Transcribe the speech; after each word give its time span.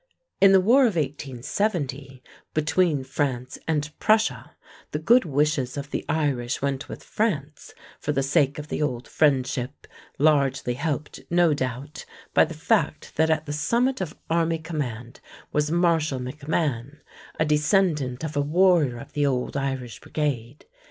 In 0.41 0.51
the 0.51 0.59
War 0.59 0.87
of 0.87 0.95
1870, 0.95 2.23
between 2.55 3.03
France 3.03 3.59
and 3.67 3.91
Prussia, 3.99 4.55
the 4.93 4.97
good 4.97 5.25
wishes 5.25 5.77
of 5.77 5.91
the 5.91 6.03
Irish 6.09 6.59
went 6.59 6.89
with 6.89 7.03
France, 7.03 7.75
for 7.99 8.11
the 8.11 8.23
sake 8.23 8.57
of 8.57 8.69
the 8.69 8.81
old 8.81 9.07
friendship, 9.07 9.85
largely 10.17 10.73
helped, 10.73 11.19
no 11.29 11.53
doubt, 11.53 12.03
by 12.33 12.45
the 12.45 12.55
fact 12.55 13.15
that 13.17 13.29
at 13.29 13.45
the 13.45 13.53
summit 13.53 14.01
of 14.01 14.17
army 14.27 14.57
command 14.57 15.19
was 15.53 15.69
Marshal 15.69 16.19
MacMahon, 16.19 16.97
a 17.39 17.45
descendant 17.45 18.23
of 18.23 18.35
a 18.35 18.41
warrior 18.41 18.97
of 18.97 19.13
the 19.13 19.27
old 19.27 19.55
Irish 19.55 19.99
Brigade. 20.01 20.65